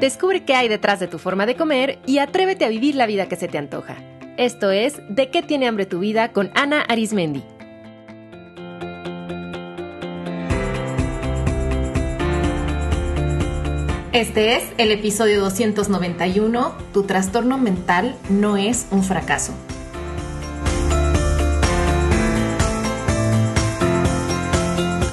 Descubre 0.00 0.44
qué 0.44 0.54
hay 0.54 0.68
detrás 0.68 1.00
de 1.00 1.08
tu 1.08 1.18
forma 1.18 1.46
de 1.46 1.56
comer 1.56 1.98
y 2.04 2.18
atrévete 2.18 2.66
a 2.66 2.68
vivir 2.68 2.96
la 2.96 3.06
vida 3.06 3.28
que 3.28 3.36
se 3.36 3.48
te 3.48 3.56
antoja. 3.56 3.96
Esto 4.36 4.70
es 4.70 5.00
De 5.08 5.30
qué 5.30 5.42
tiene 5.42 5.66
hambre 5.66 5.86
tu 5.86 6.00
vida 6.00 6.32
con 6.32 6.50
Ana 6.54 6.82
Arismendi. 6.82 7.42
Este 14.12 14.56
es 14.56 14.64
el 14.76 14.92
episodio 14.92 15.40
291. 15.40 16.74
Tu 16.92 17.04
trastorno 17.04 17.56
mental 17.56 18.16
no 18.28 18.58
es 18.58 18.88
un 18.90 19.02
fracaso. 19.02 19.54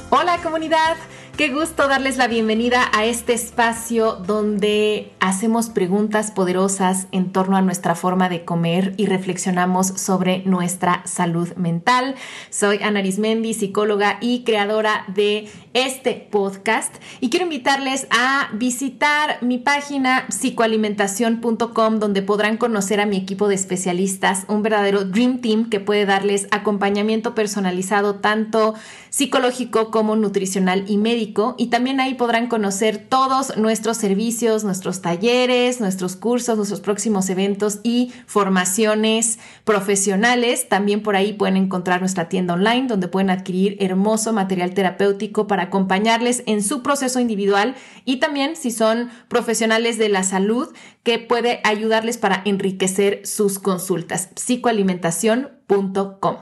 Hola 0.09 0.39
comunidad. 0.43 0.97
Qué 1.37 1.49
gusto 1.49 1.87
darles 1.87 2.17
la 2.17 2.27
bienvenida 2.27 2.91
a 2.93 3.05
este 3.05 3.33
espacio 3.33 4.17
donde 4.27 5.11
hacemos 5.19 5.69
preguntas 5.69 6.29
poderosas 6.29 7.07
en 7.11 7.31
torno 7.31 7.57
a 7.57 7.63
nuestra 7.63 7.95
forma 7.95 8.29
de 8.29 8.45
comer 8.45 8.93
y 8.97 9.07
reflexionamos 9.07 9.87
sobre 9.87 10.43
nuestra 10.45 11.01
salud 11.07 11.51
mental. 11.55 12.13
Soy 12.51 12.83
Ana 12.83 12.99
Arismendi, 12.99 13.55
psicóloga 13.55 14.19
y 14.21 14.43
creadora 14.43 15.05
de 15.07 15.49
este 15.73 16.27
podcast 16.29 16.93
y 17.19 17.31
quiero 17.31 17.45
invitarles 17.45 18.05
a 18.11 18.49
visitar 18.53 19.39
mi 19.41 19.57
página 19.57 20.27
psicoalimentación.com 20.29 21.97
donde 21.97 22.21
podrán 22.21 22.57
conocer 22.57 23.01
a 23.01 23.07
mi 23.07 23.17
equipo 23.17 23.47
de 23.47 23.55
especialistas, 23.55 24.45
un 24.49 24.61
verdadero 24.61 25.03
Dream 25.03 25.41
Team 25.41 25.71
que 25.71 25.79
puede 25.79 26.05
darles 26.05 26.47
acompañamiento 26.51 27.33
personalizado 27.33 28.17
tanto 28.17 28.75
psicológico 29.09 29.89
como 29.89 30.15
nutricional 30.15 30.85
y 30.87 30.97
médico 30.97 31.22
y 31.57 31.67
también 31.67 31.99
ahí 31.99 32.15
podrán 32.15 32.47
conocer 32.47 32.97
todos 32.97 33.55
nuestros 33.55 33.97
servicios, 33.97 34.63
nuestros 34.63 35.01
talleres, 35.01 35.79
nuestros 35.79 36.15
cursos, 36.15 36.57
nuestros 36.57 36.81
próximos 36.81 37.29
eventos 37.29 37.79
y 37.83 38.11
formaciones 38.25 39.39
profesionales. 39.63 40.67
También 40.67 41.01
por 41.01 41.15
ahí 41.15 41.33
pueden 41.33 41.55
encontrar 41.55 42.01
nuestra 42.01 42.29
tienda 42.29 42.55
online 42.55 42.87
donde 42.87 43.07
pueden 43.07 43.29
adquirir 43.29 43.77
hermoso 43.79 44.33
material 44.33 44.73
terapéutico 44.73 45.47
para 45.47 45.63
acompañarles 45.63 46.43
en 46.45 46.61
su 46.61 46.83
proceso 46.83 47.19
individual 47.19 47.75
y 48.05 48.17
también 48.17 48.55
si 48.55 48.71
son 48.71 49.09
profesionales 49.27 49.97
de 49.97 50.09
la 50.09 50.23
salud 50.23 50.69
que 51.03 51.19
puede 51.19 51.61
ayudarles 51.63 52.17
para 52.17 52.41
enriquecer 52.45 53.25
sus 53.25 53.59
consultas. 53.59 54.29
psicoalimentación.com. 54.35 56.37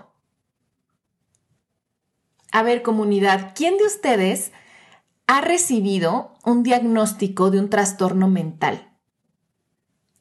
A 2.52 2.64
ver, 2.64 2.82
comunidad, 2.82 3.54
¿quién 3.56 3.78
de 3.78 3.86
ustedes 3.86 4.52
ha 5.28 5.42
recibido 5.42 6.34
un 6.46 6.64
diagnóstico 6.64 7.52
de 7.52 7.60
un 7.60 7.70
trastorno 7.70 8.28
mental 8.28 8.92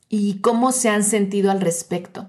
y 0.08 0.40
cómo 0.40 0.72
se 0.72 0.88
han 0.88 1.04
sentido 1.04 1.50
al 1.50 1.60
respecto. 1.60 2.28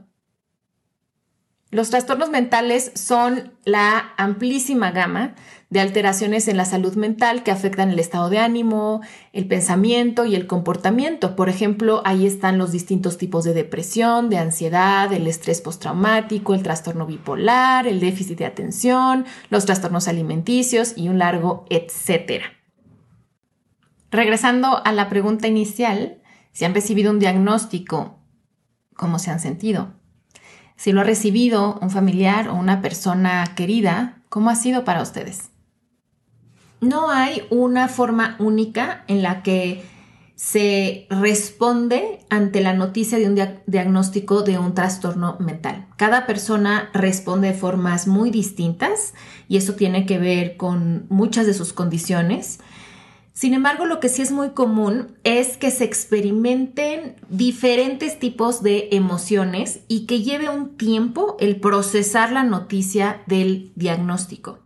Los 1.72 1.90
trastornos 1.90 2.30
mentales 2.30 2.92
son 2.96 3.54
la 3.64 4.14
amplísima 4.18 4.92
gama 4.92 5.36
de 5.70 5.80
alteraciones 5.80 6.50
en 6.50 6.58
la 6.58 6.66
salud 6.66 6.96
mental 6.96 7.44
que 7.44 7.52
afectan 7.52 7.92
el 7.92 8.00
estado 8.00 8.30
de 8.30 8.40
ánimo, 8.40 9.00
el 9.32 9.48
pensamiento 9.48 10.26
y 10.26 10.36
el 10.36 10.48
comportamiento. 10.48 11.38
Por 11.38 11.48
ejemplo, 11.48 12.02
ahí 12.04 12.28
están 12.28 12.58
los 12.58 12.74
distintos 12.74 13.18
tipos 13.18 13.46
de 13.46 13.54
depresión, 13.54 14.30
de 14.30 14.38
ansiedad, 14.38 15.14
el 15.14 15.28
estrés 15.28 15.62
postraumático, 15.62 16.54
el 16.54 16.62
trastorno 16.62 17.06
bipolar, 17.06 17.88
el 17.88 18.02
déficit 18.02 18.40
de 18.40 18.48
atención, 18.48 19.26
los 19.50 19.66
trastornos 19.66 20.10
alimenticios 20.10 20.92
y 20.98 21.08
un 21.08 21.20
largo 21.20 21.66
etcétera. 21.70 22.61
Regresando 24.12 24.86
a 24.86 24.92
la 24.92 25.08
pregunta 25.08 25.48
inicial, 25.48 26.22
si 26.52 26.66
han 26.66 26.74
recibido 26.74 27.12
un 27.12 27.20
diagnóstico, 27.20 28.20
¿cómo 28.94 29.20
se 29.20 29.32
han 29.32 29.40
sentido? 29.40 29.94
Si 30.76 30.92
lo 30.92 31.00
ha 31.00 31.06
recibido 31.06 31.80
un 31.82 31.90
familiar 31.90 32.50
o 32.50 32.56
una 32.56 32.82
persona 32.82 33.46
querida, 33.56 34.22
¿cómo 34.28 34.50
ha 34.50 34.56
sido 34.56 34.84
para 34.84 35.02
ustedes? 35.02 35.52
No 36.82 37.10
hay 37.10 37.44
una 37.52 37.88
forma 37.88 38.36
única 38.40 39.06
en 39.08 39.22
la 39.22 39.44
que 39.44 39.86
se 40.36 41.08
responde 41.10 42.20
ante 42.30 42.60
la 42.60 42.74
noticia 42.74 43.18
de 43.18 43.28
un 43.28 43.40
diagnóstico 43.66 44.42
de 44.42 44.58
un 44.58 44.74
trastorno 44.74 45.38
mental. 45.40 45.88
Cada 45.96 46.26
persona 46.26 46.90
responde 46.94 47.50
de 47.50 47.54
formas 47.54 48.08
muy 48.08 48.30
distintas 48.30 49.14
y 49.48 49.56
eso 49.56 49.76
tiene 49.76 50.06
que 50.06 50.18
ver 50.18 50.58
con 50.58 51.06
muchas 51.08 51.46
de 51.46 51.54
sus 51.54 51.72
condiciones 51.72 52.60
sin 53.34 53.54
embargo, 53.54 53.86
lo 53.86 54.00
que 54.00 54.10
sí 54.10 54.22
es 54.22 54.32
muy 54.32 54.50
común 54.50 55.18
es 55.24 55.56
que 55.56 55.72
se 55.72 55.86
experimenten 55.86 57.16
diferentes 57.30 58.20
tipos 58.20 58.62
de 58.62 58.90
emociones 58.92 59.80
y 59.88 60.06
que 60.06 60.22
lleve 60.22 60.50
un 60.50 60.76
tiempo 60.76 61.38
el 61.40 61.60
procesar 61.60 62.32
la 62.34 62.44
noticia 62.44 63.24
del 63.28 63.72
diagnóstico. 63.76 64.60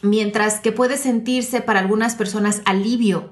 Mientras 0.00 0.60
que 0.60 0.72
puede 0.72 0.96
sentirse 0.96 1.60
para 1.60 1.80
algunas 1.80 2.14
personas 2.14 2.62
alivio 2.64 3.30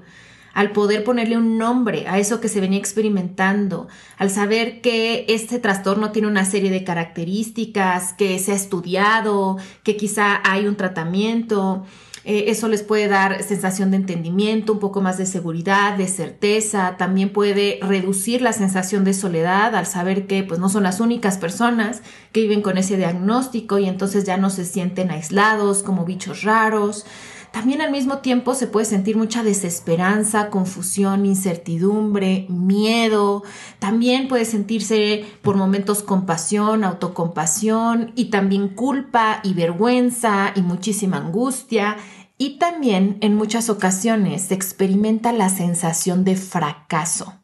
al 0.53 0.71
poder 0.71 1.03
ponerle 1.03 1.35
un 1.35 1.57
nombre 1.57 2.07
a 2.07 2.19
eso 2.19 2.39
que 2.39 2.47
se 2.47 2.61
venía 2.61 2.77
experimentando, 2.77 3.87
al 4.17 4.29
saber 4.29 4.81
que 4.81 5.25
este 5.27 5.57
trastorno 5.57 6.11
tiene 6.11 6.27
una 6.27 6.45
serie 6.45 6.69
de 6.69 6.83
características, 6.83 8.13
que 8.13 8.37
se 8.37 8.51
ha 8.51 8.55
estudiado, 8.55 9.57
que 9.81 9.97
quizá 9.97 10.39
hay 10.43 10.67
un 10.67 10.75
tratamiento, 10.75 11.85
eh, 12.25 12.45
eso 12.47 12.69
les 12.69 12.83
puede 12.83 13.07
dar 13.07 13.43
sensación 13.43 13.91
de 13.91 13.97
entendimiento, 13.97 14.73
un 14.73 14.79
poco 14.79 15.01
más 15.01 15.17
de 15.17 15.25
seguridad, 15.25 15.97
de 15.97 16.07
certeza. 16.07 16.95
También 16.97 17.31
puede 17.33 17.79
reducir 17.81 18.41
la 18.41 18.53
sensación 18.53 19.03
de 19.03 19.13
soledad 19.13 19.75
al 19.75 19.85
saber 19.85 20.25
que 20.25 20.43
pues, 20.43 20.59
no 20.59 20.69
son 20.69 20.83
las 20.83 21.01
únicas 21.01 21.37
personas 21.37 22.01
que 22.31 22.41
viven 22.41 22.61
con 22.61 22.77
ese 22.77 22.95
diagnóstico 22.95 23.77
y 23.77 23.87
entonces 23.87 24.23
ya 24.23 24.37
no 24.37 24.49
se 24.49 24.63
sienten 24.63 25.11
aislados 25.11 25.83
como 25.83 26.05
bichos 26.05 26.43
raros. 26.43 27.05
También 27.53 27.81
al 27.81 27.91
mismo 27.91 28.17
tiempo 28.17 28.55
se 28.55 28.65
puede 28.65 28.87
sentir 28.87 29.15
mucha 29.15 29.43
desesperanza, 29.43 30.49
confusión, 30.49 31.23
incertidumbre, 31.23 32.47
miedo. 32.49 33.43
También 33.77 34.27
puede 34.27 34.45
sentirse 34.45 35.23
por 35.43 35.55
momentos 35.55 36.01
compasión, 36.01 36.83
autocompasión 36.83 38.11
y 38.15 38.31
también 38.31 38.69
culpa 38.69 39.39
y 39.43 39.53
vergüenza 39.53 40.51
y 40.55 40.63
muchísima 40.63 41.17
angustia. 41.17 41.97
Y 42.39 42.57
también 42.57 43.19
en 43.21 43.35
muchas 43.35 43.69
ocasiones 43.69 44.41
se 44.45 44.55
experimenta 44.55 45.31
la 45.31 45.49
sensación 45.49 46.23
de 46.23 46.35
fracaso. 46.35 47.35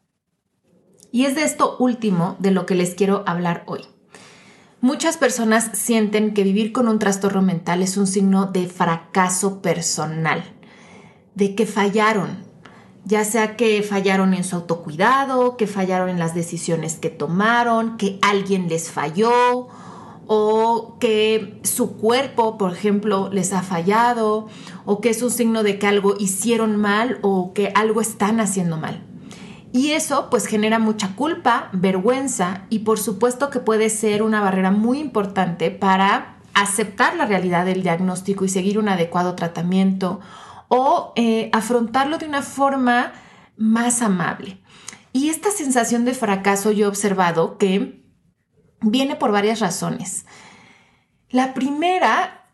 Y 1.12 1.26
es 1.26 1.36
de 1.36 1.44
esto 1.44 1.76
último 1.78 2.34
de 2.40 2.50
lo 2.50 2.66
que 2.66 2.74
les 2.74 2.96
quiero 2.96 3.22
hablar 3.28 3.62
hoy. 3.68 3.82
Muchas 4.82 5.18
personas 5.18 5.72
sienten 5.74 6.32
que 6.32 6.42
vivir 6.42 6.72
con 6.72 6.88
un 6.88 6.98
trastorno 6.98 7.42
mental 7.42 7.82
es 7.82 7.98
un 7.98 8.06
signo 8.06 8.46
de 8.46 8.66
fracaso 8.66 9.60
personal, 9.60 10.42
de 11.34 11.54
que 11.54 11.66
fallaron, 11.66 12.38
ya 13.04 13.24
sea 13.24 13.56
que 13.56 13.82
fallaron 13.82 14.32
en 14.32 14.42
su 14.42 14.56
autocuidado, 14.56 15.58
que 15.58 15.66
fallaron 15.66 16.08
en 16.08 16.18
las 16.18 16.34
decisiones 16.34 16.94
que 16.94 17.10
tomaron, 17.10 17.98
que 17.98 18.18
alguien 18.22 18.70
les 18.70 18.90
falló 18.90 19.68
o 20.26 20.96
que 20.98 21.60
su 21.62 21.98
cuerpo, 21.98 22.56
por 22.56 22.72
ejemplo, 22.72 23.28
les 23.30 23.52
ha 23.52 23.60
fallado 23.60 24.46
o 24.86 25.02
que 25.02 25.10
es 25.10 25.20
un 25.20 25.30
signo 25.30 25.62
de 25.62 25.78
que 25.78 25.88
algo 25.88 26.14
hicieron 26.18 26.76
mal 26.76 27.18
o 27.20 27.52
que 27.52 27.70
algo 27.74 28.00
están 28.00 28.40
haciendo 28.40 28.78
mal. 28.78 29.09
Y 29.72 29.92
eso 29.92 30.28
pues 30.30 30.46
genera 30.46 30.78
mucha 30.78 31.14
culpa, 31.14 31.70
vergüenza 31.72 32.66
y 32.70 32.80
por 32.80 32.98
supuesto 32.98 33.50
que 33.50 33.60
puede 33.60 33.88
ser 33.88 34.22
una 34.22 34.40
barrera 34.40 34.70
muy 34.70 34.98
importante 34.98 35.70
para 35.70 36.38
aceptar 36.54 37.16
la 37.16 37.26
realidad 37.26 37.64
del 37.64 37.82
diagnóstico 37.82 38.44
y 38.44 38.48
seguir 38.48 38.78
un 38.78 38.88
adecuado 38.88 39.36
tratamiento 39.36 40.20
o 40.68 41.12
eh, 41.16 41.50
afrontarlo 41.52 42.18
de 42.18 42.26
una 42.26 42.42
forma 42.42 43.12
más 43.56 44.02
amable. 44.02 44.60
Y 45.12 45.28
esta 45.28 45.50
sensación 45.50 46.04
de 46.04 46.14
fracaso 46.14 46.72
yo 46.72 46.86
he 46.86 46.88
observado 46.88 47.58
que 47.58 48.04
viene 48.80 49.16
por 49.16 49.32
varias 49.32 49.60
razones. 49.60 50.26
La 51.28 51.54
primera 51.54 52.48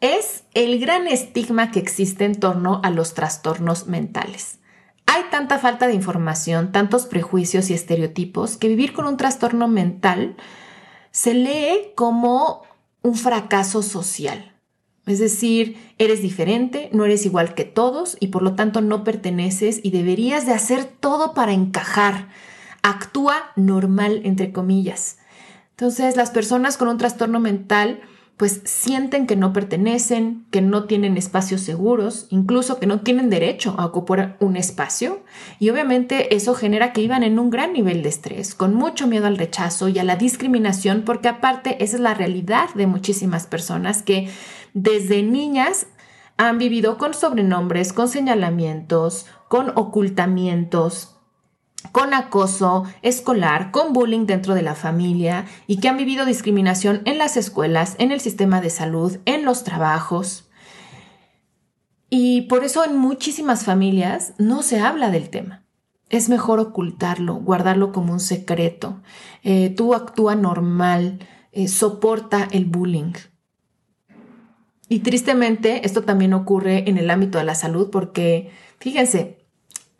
es 0.00 0.44
el 0.54 0.78
gran 0.78 1.06
estigma 1.08 1.70
que 1.70 1.78
existe 1.78 2.24
en 2.24 2.38
torno 2.38 2.80
a 2.82 2.90
los 2.90 3.14
trastornos 3.14 3.86
mentales. 3.86 4.60
Hay 5.06 5.22
tanta 5.30 5.58
falta 5.58 5.86
de 5.86 5.94
información, 5.94 6.72
tantos 6.72 7.06
prejuicios 7.06 7.70
y 7.70 7.74
estereotipos 7.74 8.56
que 8.56 8.68
vivir 8.68 8.92
con 8.92 9.06
un 9.06 9.16
trastorno 9.16 9.68
mental 9.68 10.36
se 11.10 11.34
lee 11.34 11.92
como 11.94 12.62
un 13.02 13.14
fracaso 13.14 13.82
social. 13.82 14.52
Es 15.06 15.20
decir, 15.20 15.76
eres 15.98 16.20
diferente, 16.20 16.90
no 16.92 17.04
eres 17.04 17.24
igual 17.24 17.54
que 17.54 17.64
todos 17.64 18.16
y 18.18 18.28
por 18.28 18.42
lo 18.42 18.56
tanto 18.56 18.80
no 18.80 19.04
perteneces 19.04 19.80
y 19.82 19.92
deberías 19.92 20.46
de 20.46 20.52
hacer 20.52 20.84
todo 20.84 21.32
para 21.32 21.52
encajar. 21.52 22.28
Actúa 22.82 23.52
normal, 23.54 24.20
entre 24.24 24.52
comillas. 24.52 25.18
Entonces, 25.70 26.16
las 26.16 26.30
personas 26.30 26.76
con 26.76 26.88
un 26.88 26.98
trastorno 26.98 27.38
mental 27.38 28.00
pues 28.36 28.60
sienten 28.64 29.26
que 29.26 29.34
no 29.34 29.54
pertenecen, 29.54 30.44
que 30.50 30.60
no 30.60 30.84
tienen 30.84 31.16
espacios 31.16 31.62
seguros, 31.62 32.26
incluso 32.28 32.78
que 32.78 32.86
no 32.86 33.00
tienen 33.00 33.30
derecho 33.30 33.74
a 33.78 33.86
ocupar 33.86 34.36
un 34.40 34.56
espacio. 34.56 35.20
Y 35.58 35.70
obviamente 35.70 36.34
eso 36.34 36.54
genera 36.54 36.92
que 36.92 37.00
iban 37.00 37.22
en 37.22 37.38
un 37.38 37.48
gran 37.48 37.72
nivel 37.72 38.02
de 38.02 38.10
estrés, 38.10 38.54
con 38.54 38.74
mucho 38.74 39.06
miedo 39.06 39.26
al 39.26 39.38
rechazo 39.38 39.88
y 39.88 39.98
a 39.98 40.04
la 40.04 40.16
discriminación, 40.16 41.02
porque 41.06 41.28
aparte 41.28 41.82
esa 41.82 41.96
es 41.96 42.02
la 42.02 42.12
realidad 42.12 42.68
de 42.74 42.86
muchísimas 42.86 43.46
personas 43.46 44.02
que 44.02 44.28
desde 44.74 45.22
niñas 45.22 45.86
han 46.36 46.58
vivido 46.58 46.98
con 46.98 47.14
sobrenombres, 47.14 47.94
con 47.94 48.08
señalamientos, 48.08 49.24
con 49.48 49.72
ocultamientos, 49.76 51.15
con 51.92 52.14
acoso 52.14 52.84
escolar, 53.02 53.70
con 53.70 53.92
bullying 53.92 54.26
dentro 54.26 54.54
de 54.54 54.62
la 54.62 54.74
familia 54.74 55.46
y 55.66 55.78
que 55.78 55.88
han 55.88 55.96
vivido 55.96 56.24
discriminación 56.24 57.02
en 57.04 57.18
las 57.18 57.36
escuelas, 57.36 57.96
en 57.98 58.12
el 58.12 58.20
sistema 58.20 58.60
de 58.60 58.70
salud, 58.70 59.18
en 59.24 59.44
los 59.44 59.64
trabajos. 59.64 60.48
Y 62.10 62.42
por 62.42 62.64
eso 62.64 62.84
en 62.84 62.96
muchísimas 62.96 63.64
familias 63.64 64.34
no 64.38 64.62
se 64.62 64.80
habla 64.80 65.10
del 65.10 65.28
tema. 65.28 65.64
Es 66.08 66.28
mejor 66.28 66.60
ocultarlo, 66.60 67.34
guardarlo 67.34 67.92
como 67.92 68.12
un 68.12 68.20
secreto. 68.20 69.02
Eh, 69.42 69.70
tú 69.70 69.94
actúa 69.94 70.36
normal, 70.36 71.18
eh, 71.50 71.66
soporta 71.66 72.46
el 72.52 72.64
bullying. 72.64 73.12
Y 74.88 75.00
tristemente 75.00 75.84
esto 75.84 76.02
también 76.02 76.32
ocurre 76.32 76.88
en 76.88 76.96
el 76.96 77.10
ámbito 77.10 77.38
de 77.38 77.44
la 77.44 77.56
salud 77.56 77.90
porque, 77.90 78.50
fíjense, 78.78 79.35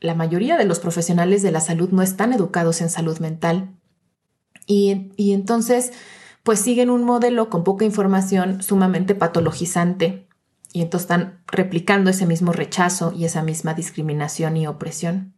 la 0.01 0.15
mayoría 0.15 0.57
de 0.57 0.65
los 0.65 0.79
profesionales 0.79 1.43
de 1.43 1.53
la 1.53 1.61
salud 1.61 1.91
no 1.91 2.03
están 2.03 2.33
educados 2.33 2.81
en 2.81 2.91
salud 2.91 3.19
mental. 3.19 3.71
Y, 4.67 5.13
y 5.17 5.33
entonces, 5.33 5.93
pues 6.43 6.61
siguen 6.61 6.91
un 6.91 7.05
modelo 7.05 7.51
con 7.51 7.65
poca 7.65 7.85
información 7.85 8.63
sumamente 8.63 9.15
patologizante. 9.15 10.27
Y 10.73 10.83
entonces 10.83 11.05
están 11.05 11.41
replicando 11.47 12.11
ese 12.11 12.27
mismo 12.27 12.53
rechazo 12.53 13.13
y 13.13 13.25
esa 13.25 13.43
misma 13.43 13.75
discriminación 13.75 14.57
y 14.57 14.67
opresión. 14.67 15.36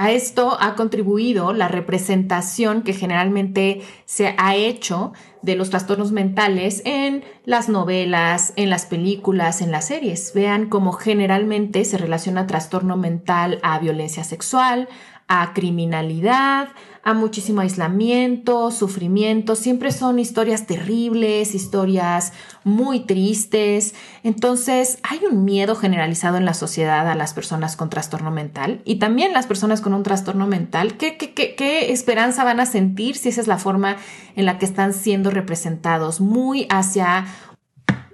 A 0.00 0.12
esto 0.12 0.56
ha 0.60 0.76
contribuido 0.76 1.52
la 1.52 1.66
representación 1.66 2.82
que 2.82 2.92
generalmente 2.92 3.82
se 4.04 4.32
ha 4.38 4.54
hecho 4.54 5.12
de 5.42 5.56
los 5.56 5.70
trastornos 5.70 6.12
mentales 6.12 6.82
en 6.84 7.24
las 7.44 7.68
novelas, 7.68 8.52
en 8.54 8.70
las 8.70 8.86
películas, 8.86 9.60
en 9.60 9.72
las 9.72 9.86
series. 9.88 10.32
Vean 10.36 10.68
cómo 10.68 10.92
generalmente 10.92 11.84
se 11.84 11.98
relaciona 11.98 12.46
trastorno 12.46 12.96
mental 12.96 13.58
a 13.64 13.80
violencia 13.80 14.22
sexual, 14.22 14.88
a 15.28 15.52
criminalidad, 15.52 16.68
a 17.04 17.12
muchísimo 17.12 17.60
aislamiento, 17.60 18.70
sufrimiento. 18.70 19.56
Siempre 19.56 19.92
son 19.92 20.18
historias 20.18 20.66
terribles, 20.66 21.54
historias 21.54 22.32
muy 22.64 23.00
tristes. 23.00 23.94
Entonces 24.22 24.98
hay 25.02 25.20
un 25.30 25.44
miedo 25.44 25.76
generalizado 25.76 26.38
en 26.38 26.46
la 26.46 26.54
sociedad 26.54 27.08
a 27.08 27.14
las 27.14 27.34
personas 27.34 27.76
con 27.76 27.90
trastorno 27.90 28.30
mental 28.30 28.80
y 28.84 28.96
también 28.96 29.34
las 29.34 29.46
personas 29.46 29.82
con 29.82 29.92
un 29.92 30.02
trastorno 30.02 30.46
mental. 30.46 30.96
¿Qué, 30.96 31.18
qué, 31.18 31.34
qué, 31.34 31.54
qué 31.54 31.92
esperanza 31.92 32.42
van 32.42 32.60
a 32.60 32.66
sentir 32.66 33.16
si 33.16 33.28
esa 33.28 33.42
es 33.42 33.46
la 33.46 33.58
forma 33.58 33.96
en 34.34 34.46
la 34.46 34.58
que 34.58 34.64
están 34.64 34.94
siendo 34.94 35.30
representados? 35.30 36.20
Muy 36.20 36.66
hacia 36.70 37.26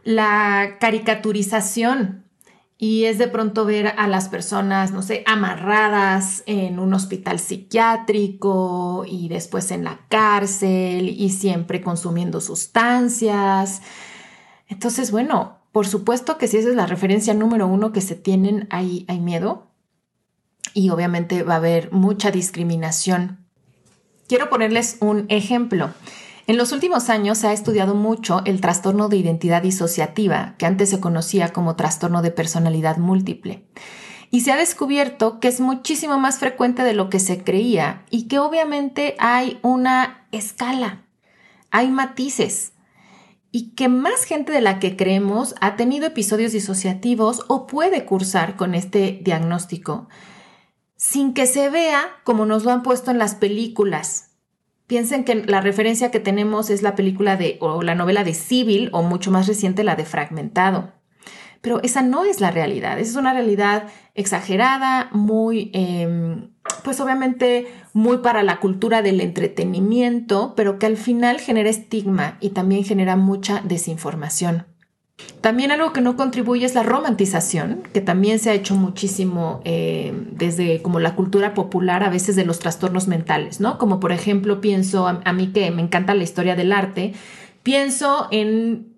la 0.03 0.77
caricaturización 0.81 2.24
y 2.77 3.05
es 3.05 3.19
de 3.19 3.29
pronto 3.29 3.65
ver 3.65 3.95
a 3.97 4.09
las 4.09 4.29
personas, 4.29 4.93
no 4.93 5.03
sé, 5.03 5.23
amarradas 5.27 6.43
en 6.47 6.79
un 6.79 6.93
hospital 6.93 7.39
psiquiátrico 7.39 9.05
y 9.07 9.29
después 9.29 9.71
en 9.71 9.85
la 9.85 10.01
cárcel 10.09 11.09
y 11.09 11.31
siempre 11.31 11.81
consumiendo 11.81 12.41
sustancias. 12.41 13.83
Entonces, 14.69 15.13
bueno, 15.13 15.59
por 15.73 15.87
supuesto 15.87 16.37
que 16.37 16.49
si 16.49 16.59
esa 16.59 16.71
es 16.71 16.75
la 16.75 16.87
referencia 16.87 17.33
número 17.35 17.67
uno 17.67 17.93
que 17.93 18.01
se 18.01 18.17
tienen, 18.17 18.67
ahí 18.71 19.05
hay 19.09 19.21
miedo 19.21 19.71
y 20.73 20.91
obviamente 20.91 21.43
va 21.43 21.55
a 21.55 21.59
haber 21.59 21.93
mucha 21.93 22.31
discriminación. 22.31 23.47
Quiero 24.27 24.51
ponerles 24.51 24.97
un 25.01 25.27
ejemplo. 25.29 25.91
En 26.47 26.59
los 26.59 26.73
últimos 26.73 27.09
años 27.09 27.39
se 27.39 27.49
ha 27.49 27.53
estudiado 27.53 27.95
mucho 27.95 28.43
el 28.45 28.61
trastorno 28.61 29.09
de 29.09 29.17
identidad 29.17 29.63
disociativa, 29.63 30.57
que 30.59 30.67
antes 30.67 30.91
se 30.91 31.01
conocía 31.01 31.55
como 31.55 31.75
trastorno 31.75 32.21
de 32.21 32.31
personalidad 32.31 32.99
múltiple. 32.99 33.67
Y 34.31 34.43
se 34.43 34.53
ha 34.53 34.57
descubierto 34.57 35.41
que 35.41 35.49
es 35.49 35.61
muchísimo 35.61 36.19
más 36.19 36.39
frecuente 36.39 36.83
de 36.83 36.93
lo 36.93 37.09
que 37.09 37.19
se 37.19 37.43
creía 37.43 38.05
y 38.11 38.29
que 38.29 38.39
obviamente 38.39 39.15
hay 39.19 39.59
una 39.63 40.27
escala, 40.33 41.05
hay 41.71 41.91
matices 41.91 42.73
y 43.51 43.71
que 43.71 43.89
más 43.89 44.25
gente 44.25 44.53
de 44.53 44.61
la 44.61 44.81
que 44.81 44.97
creemos 44.97 45.55
ha 45.61 45.77
tenido 45.77 46.07
episodios 46.07 46.53
disociativos 46.53 47.45
o 47.47 47.67
puede 47.67 48.05
cursar 48.05 48.57
con 48.57 48.75
este 48.75 49.21
diagnóstico 49.23 50.09
sin 50.97 51.35
que 51.35 51.47
se 51.47 51.71
vea 51.71 52.05
como 52.25 52.47
nos 52.47 52.65
lo 52.65 52.73
han 52.73 52.83
puesto 52.83 53.13
en 53.13 53.19
las 53.19 53.35
películas, 53.35 54.34
Piensen 54.87 55.25
que 55.25 55.35
la 55.35 55.61
referencia 55.61 56.11
que 56.11 56.21
tenemos 56.21 56.69
es 56.69 56.83
la 56.83 56.95
película 56.95 57.37
de 57.37 57.57
o 57.61 57.83
la 57.83 57.95
novela 57.95 58.23
de 58.23 58.35
Civil 58.35 58.91
o 58.93 59.03
mucho 59.03 59.31
más 59.31 59.47
reciente 59.47 59.85
la 59.85 59.97
de 59.97 60.05
Fragmentado. 60.05 60.93
Pero 61.63 61.83
esa 61.83 62.03
no 62.03 62.25
es 62.25 62.43
la 62.43 62.51
realidad, 62.51 62.99
es 62.99 63.17
una 63.17 63.33
realidad 63.33 63.85
exagerada, 64.15 65.09
muy, 65.13 65.71
em, 65.73 66.51
pues 66.83 67.01
obviamente 67.01 67.67
muy 67.95 68.19
para 68.19 68.43
la 68.43 68.61
cultura 68.61 69.01
del 69.01 69.23
entretenimiento, 69.23 70.53
pero 70.57 70.79
que 70.79 70.85
al 70.85 70.99
final 70.99 71.41
genera 71.41 71.71
estigma 71.71 72.37
y 72.41 72.51
también 72.51 72.85
genera 72.85 73.17
mucha 73.17 73.63
desinformación. 73.65 74.67
También 75.41 75.71
algo 75.71 75.93
que 75.93 76.01
no 76.01 76.17
contribuye 76.17 76.65
es 76.65 76.75
la 76.75 76.83
romantización, 76.83 77.83
que 77.93 78.01
también 78.01 78.39
se 78.39 78.51
ha 78.51 78.55
hecho 78.55 78.75
muchísimo 78.75 79.61
eh, 79.65 80.13
desde 80.33 80.83
como 80.83 81.01
la 81.01 81.15
cultura 81.15 81.55
popular 81.55 82.03
a 82.03 82.09
veces 82.09 82.35
de 82.35 82.45
los 82.45 82.59
trastornos 82.59 83.09
mentales, 83.09 83.61
¿no? 83.61 83.79
Como 83.79 84.01
por 84.01 84.11
ejemplo 84.11 84.61
pienso, 84.61 85.07
a, 85.07 85.33
mí 85.33 85.53
que 85.53 85.71
me 85.71 85.83
encanta 85.83 86.15
la 86.15 86.25
historia 86.25 86.57
del 86.57 86.73
arte, 86.73 87.13
pienso 87.63 88.27
en 88.31 88.95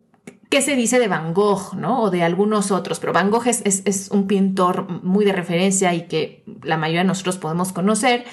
qué 0.49 0.63
se 0.63 0.77
dice 0.77 0.99
de 1.01 1.09
Van 1.09 1.35
Gogh, 1.35 1.75
¿no? 1.75 2.03
O 2.03 2.11
de 2.11 2.23
algunos 2.23 2.71
otros, 2.71 3.01
pero 3.01 3.13
Van 3.13 3.31
Gogh 3.31 3.49
es, 3.49 3.63
es 3.65 4.09
un 4.11 4.27
pintor 4.27 5.03
muy 5.03 5.25
de 5.25 5.33
referencia 5.33 5.93
y 5.95 6.07
que 6.07 6.45
la 6.63 6.77
mayoría 6.77 7.03
de 7.03 7.09
nosotros 7.09 7.39
podemos 7.39 7.73
conocer 7.73 8.25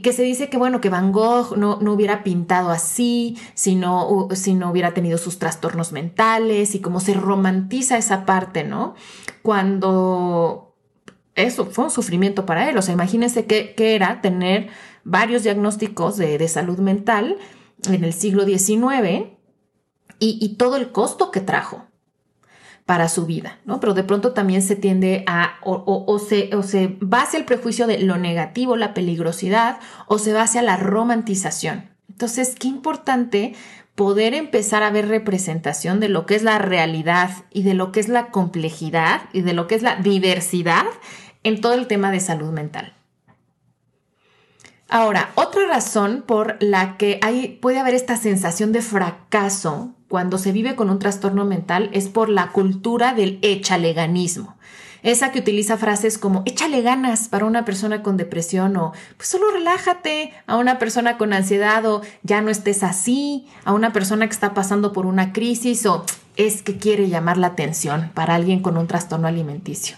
que 0.00 0.12
se 0.12 0.22
dice 0.22 0.48
que 0.48 0.56
bueno, 0.56 0.80
que 0.80 0.88
Van 0.88 1.12
Gogh 1.12 1.56
no, 1.56 1.78
no 1.80 1.92
hubiera 1.92 2.24
pintado 2.24 2.70
así 2.70 3.38
si 3.54 3.76
no, 3.76 4.28
si 4.32 4.54
no 4.54 4.70
hubiera 4.70 4.92
tenido 4.92 5.18
sus 5.18 5.38
trastornos 5.38 5.92
mentales 5.92 6.74
y 6.74 6.80
cómo 6.80 7.00
se 7.00 7.14
romantiza 7.14 7.96
esa 7.96 8.26
parte, 8.26 8.64
¿no? 8.64 8.94
Cuando 9.42 10.74
eso 11.34 11.66
fue 11.66 11.84
un 11.84 11.90
sufrimiento 11.90 12.46
para 12.46 12.68
él. 12.68 12.76
O 12.76 12.82
sea, 12.82 12.94
imagínense 12.94 13.46
qué, 13.46 13.74
era 13.76 14.20
tener 14.20 14.68
varios 15.04 15.42
diagnósticos 15.42 16.16
de, 16.16 16.38
de, 16.38 16.48
salud 16.48 16.78
mental 16.78 17.36
en 17.88 18.04
el 18.04 18.12
siglo 18.12 18.44
XIX 18.44 19.28
y, 20.18 20.38
y 20.40 20.56
todo 20.56 20.76
el 20.76 20.92
costo 20.92 21.30
que 21.30 21.40
trajo 21.40 21.86
para 22.86 23.08
su 23.08 23.24
vida, 23.24 23.58
¿no? 23.64 23.80
Pero 23.80 23.94
de 23.94 24.04
pronto 24.04 24.32
también 24.32 24.60
se 24.62 24.76
tiende 24.76 25.24
a, 25.26 25.54
o, 25.62 26.18
se, 26.18 26.54
o 26.54 26.62
se 26.62 26.88
va 27.00 27.22
hacia 27.22 27.38
el 27.38 27.46
prejuicio 27.46 27.86
de 27.86 27.98
lo 27.98 28.18
negativo, 28.18 28.76
la 28.76 28.92
peligrosidad, 28.92 29.78
o 30.06 30.18
se 30.18 30.32
va 30.32 30.42
hacia 30.42 30.60
la 30.60 30.76
romantización. 30.76 31.90
Entonces, 32.10 32.54
qué 32.58 32.68
importante 32.68 33.54
poder 33.94 34.34
empezar 34.34 34.82
a 34.82 34.90
ver 34.90 35.08
representación 35.08 35.98
de 35.98 36.08
lo 36.08 36.26
que 36.26 36.34
es 36.34 36.42
la 36.42 36.58
realidad 36.58 37.30
y 37.50 37.62
de 37.62 37.74
lo 37.74 37.90
que 37.90 38.00
es 38.00 38.08
la 38.08 38.26
complejidad 38.26 39.22
y 39.32 39.40
de 39.40 39.54
lo 39.54 39.66
que 39.66 39.76
es 39.76 39.82
la 39.82 39.96
diversidad 39.96 40.84
en 41.42 41.60
todo 41.60 41.74
el 41.74 41.86
tema 41.86 42.10
de 42.10 42.20
salud 42.20 42.50
mental. 42.50 42.94
Ahora, 44.88 45.30
otra 45.36 45.66
razón 45.66 46.22
por 46.26 46.56
la 46.60 46.96
que 46.98 47.18
hay, 47.22 47.58
puede 47.62 47.78
haber 47.78 47.94
esta 47.94 48.16
sensación 48.16 48.72
de 48.72 48.82
fracaso 48.82 49.94
cuando 50.14 50.38
se 50.38 50.52
vive 50.52 50.76
con 50.76 50.90
un 50.90 51.00
trastorno 51.00 51.44
mental 51.44 51.90
es 51.92 52.06
por 52.06 52.28
la 52.28 52.52
cultura 52.52 53.14
del 53.14 53.40
échaleganismo. 53.42 54.54
Esa 55.02 55.32
que 55.32 55.40
utiliza 55.40 55.76
frases 55.76 56.18
como 56.18 56.44
échale 56.46 56.82
ganas 56.82 57.26
para 57.26 57.46
una 57.46 57.64
persona 57.64 58.04
con 58.04 58.16
depresión 58.16 58.76
o 58.76 58.92
pues 59.16 59.28
solo 59.28 59.50
relájate 59.50 60.32
a 60.46 60.56
una 60.56 60.78
persona 60.78 61.18
con 61.18 61.32
ansiedad 61.32 61.84
o 61.86 62.02
ya 62.22 62.42
no 62.42 62.52
estés 62.52 62.84
así, 62.84 63.48
a 63.64 63.72
una 63.72 63.92
persona 63.92 64.28
que 64.28 64.34
está 64.34 64.54
pasando 64.54 64.92
por 64.92 65.06
una 65.06 65.32
crisis 65.32 65.84
o 65.84 66.04
es 66.36 66.62
que 66.62 66.78
quiere 66.78 67.08
llamar 67.08 67.36
la 67.36 67.48
atención 67.48 68.12
para 68.14 68.36
alguien 68.36 68.60
con 68.60 68.76
un 68.76 68.86
trastorno 68.86 69.26
alimenticio. 69.26 69.96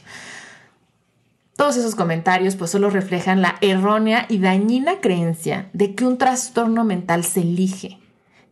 Todos 1.59 1.77
esos 1.77 1.95
comentarios 1.95 2.57
pues 2.57 2.71
solo 2.71 2.89
reflejan 2.89 3.43
la 3.43 3.57
errónea 3.61 4.25
y 4.31 4.39
dañina 4.39 5.03
creencia 5.03 5.69
de 5.75 5.95
que 5.95 6.07
un 6.07 6.17
trastorno 6.17 6.85
mental 6.85 7.23
se 7.23 7.43
elige 7.43 7.99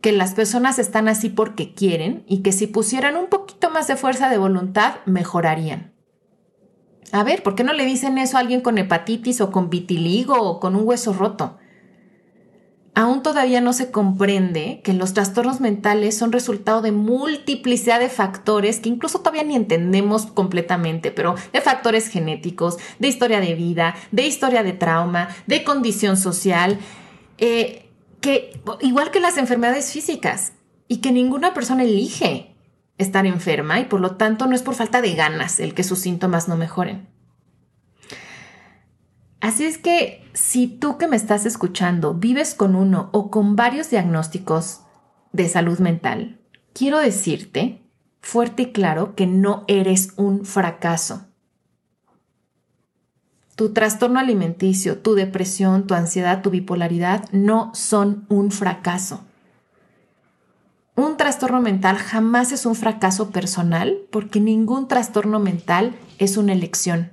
que 0.05 0.11
las 0.11 0.35
personas 0.35 0.77
están 0.77 1.07
así 1.07 1.29
porque 1.29 1.73
quieren 1.73 2.25
y 2.27 2.43
que 2.43 2.51
si 2.51 2.67
pusieran 2.67 3.17
un 3.17 3.25
poquito 3.25 3.71
más 3.71 3.87
de 3.87 3.95
fuerza 3.95 4.29
de 4.29 4.37
voluntad, 4.37 4.97
mejorarían. 5.07 5.95
A 7.11 7.23
ver, 7.23 7.41
¿por 7.41 7.55
qué 7.55 7.63
no 7.63 7.73
le 7.73 7.85
dicen 7.85 8.19
eso 8.19 8.37
a 8.37 8.41
alguien 8.41 8.61
con 8.61 8.77
hepatitis 8.77 9.41
o 9.41 9.49
con 9.49 9.71
vitiligo 9.71 10.39
o 10.39 10.59
con 10.59 10.75
un 10.75 10.87
hueso 10.87 11.11
roto? 11.11 11.57
aún 12.93 13.23
todavía 13.23 13.59
no 13.59 13.73
se 13.73 13.91
comprende 13.91 14.79
que 14.83 14.93
los 14.93 15.13
trastornos 15.13 15.59
mentales 15.59 16.17
son 16.17 16.31
resultado 16.31 16.81
de 16.81 16.93
multiplicidad 16.93 17.99
de 17.99 18.07
factores 18.07 18.79
que 18.79 18.87
incluso 18.87 19.19
todavía 19.19 19.43
ni 19.43 19.55
entendemos 19.55 20.27
completamente, 20.27 21.11
pero 21.11 21.35
de 21.51 21.59
factores 21.59 22.07
genéticos, 22.07 22.77
de 22.99 23.09
historia 23.09 23.41
de 23.41 23.53
vida, 23.53 23.95
de 24.11 24.25
historia 24.25 24.63
de 24.63 24.71
trauma, 24.71 25.27
de 25.45 25.65
condición 25.65 26.15
social, 26.15 26.79
eh, 27.37 27.84
que 28.25 28.59
igual 28.81 29.11
que 29.11 29.19
las 29.19 29.37
enfermedades 29.37 29.91
físicas 29.91 30.53
y 30.87 30.97
que 30.97 31.11
ninguna 31.11 31.53
persona 31.53 31.83
elige 31.83 32.55
estar 32.97 33.27
enferma 33.27 33.79
y 33.79 33.85
por 33.85 33.99
lo 33.99 34.15
tanto 34.15 34.47
no 34.47 34.55
es 34.55 34.63
por 34.63 34.73
falta 34.73 34.99
de 34.99 35.13
ganas 35.13 35.59
el 35.59 35.75
que 35.75 35.83
sus 35.83 35.99
síntomas 35.99 36.47
no 36.47 36.57
mejoren. 36.57 37.07
Así 39.41 39.65
es 39.65 39.77
que 39.77 40.27
si 40.33 40.65
tú 40.65 40.97
que 40.97 41.07
me 41.07 41.15
estás 41.15 41.45
escuchando 41.45 42.15
vives 42.15 42.55
con 42.55 42.75
uno 42.75 43.11
o 43.13 43.29
con 43.29 43.55
varios 43.55 43.91
diagnósticos 43.91 44.81
de 45.31 45.47
salud 45.47 45.77
mental, 45.77 46.41
quiero 46.73 46.97
decirte 46.97 47.83
fuerte 48.21 48.63
y 48.63 48.71
claro 48.71 49.13
que 49.13 49.27
no 49.27 49.65
eres 49.67 50.13
un 50.15 50.45
fracaso. 50.45 51.27
Tu 53.55 53.69
trastorno 53.69 54.19
alimenticio, 54.19 54.97
tu 54.97 55.15
depresión, 55.15 55.87
tu 55.87 55.93
ansiedad, 55.93 56.41
tu 56.41 56.49
bipolaridad 56.49 57.29
no 57.31 57.71
son 57.73 58.25
un 58.27 58.51
fracaso. 58.51 59.21
Un 60.97 61.15
trastorno 61.17 61.61
mental 61.61 61.97
jamás 61.97 62.51
es 62.51 62.65
un 62.65 62.75
fracaso 62.75 63.31
personal 63.31 63.97
porque 64.11 64.41
ningún 64.41 64.87
trastorno 64.87 65.39
mental 65.39 65.95
es 66.19 66.35
una 66.35 66.53
elección. 66.53 67.11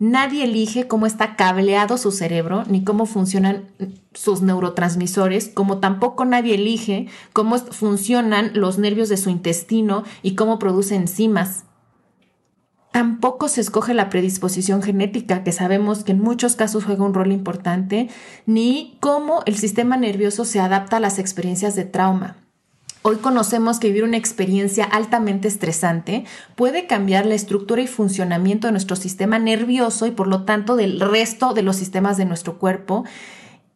Nadie 0.00 0.44
elige 0.44 0.88
cómo 0.88 1.06
está 1.06 1.36
cableado 1.36 1.98
su 1.98 2.10
cerebro 2.10 2.64
ni 2.66 2.82
cómo 2.82 3.06
funcionan 3.06 3.64
sus 4.12 4.42
neurotransmisores, 4.42 5.48
como 5.48 5.78
tampoco 5.78 6.24
nadie 6.24 6.56
elige 6.56 7.06
cómo 7.32 7.58
funcionan 7.58 8.50
los 8.54 8.78
nervios 8.78 9.08
de 9.08 9.16
su 9.16 9.30
intestino 9.30 10.02
y 10.22 10.34
cómo 10.34 10.58
produce 10.58 10.96
enzimas. 10.96 11.63
Tampoco 12.94 13.48
se 13.48 13.60
escoge 13.60 13.92
la 13.92 14.08
predisposición 14.08 14.80
genética, 14.80 15.42
que 15.42 15.50
sabemos 15.50 16.04
que 16.04 16.12
en 16.12 16.20
muchos 16.20 16.54
casos 16.54 16.84
juega 16.84 17.02
un 17.02 17.12
rol 17.12 17.32
importante, 17.32 18.08
ni 18.46 18.96
cómo 19.00 19.42
el 19.46 19.56
sistema 19.56 19.96
nervioso 19.96 20.44
se 20.44 20.60
adapta 20.60 20.98
a 20.98 21.00
las 21.00 21.18
experiencias 21.18 21.74
de 21.74 21.86
trauma. 21.86 22.36
Hoy 23.02 23.16
conocemos 23.16 23.80
que 23.80 23.88
vivir 23.88 24.04
una 24.04 24.16
experiencia 24.16 24.84
altamente 24.84 25.48
estresante 25.48 26.24
puede 26.54 26.86
cambiar 26.86 27.26
la 27.26 27.34
estructura 27.34 27.82
y 27.82 27.88
funcionamiento 27.88 28.68
de 28.68 28.72
nuestro 28.74 28.94
sistema 28.94 29.40
nervioso 29.40 30.06
y 30.06 30.12
por 30.12 30.28
lo 30.28 30.44
tanto 30.44 30.76
del 30.76 31.00
resto 31.00 31.52
de 31.52 31.62
los 31.62 31.74
sistemas 31.74 32.16
de 32.16 32.26
nuestro 32.26 32.60
cuerpo. 32.60 33.04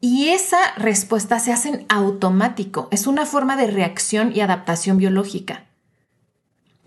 Y 0.01 0.29
esa 0.29 0.59
respuesta 0.77 1.41
se 1.41 1.53
hace 1.53 1.71
en 1.71 1.87
automático. 1.89 2.87
Es 2.93 3.09
una 3.09 3.27
forma 3.27 3.57
de 3.57 3.67
reacción 3.67 4.31
y 4.33 4.43
adaptación 4.43 4.97
biológica. 4.97 5.65